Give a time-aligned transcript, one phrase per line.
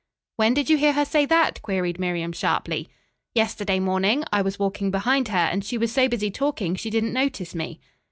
[0.35, 2.89] "When did you hear her say that?" queried Miriam sharply.
[3.35, 4.23] "Yesterday morning.
[4.33, 7.79] I was walking behind her, and she was so busy talking she didn't notice me."